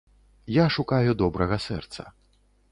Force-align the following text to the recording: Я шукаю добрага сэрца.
Я 0.55 0.65
шукаю 0.77 1.11
добрага 1.21 1.61
сэрца. 1.69 2.11